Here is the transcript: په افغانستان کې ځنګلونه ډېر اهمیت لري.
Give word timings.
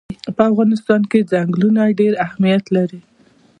په 0.35 0.41
افغانستان 0.51 1.01
کې 1.11 1.27
ځنګلونه 1.31 1.81
ډېر 1.99 2.13
اهمیت 2.25 2.63
لري. 2.75 3.01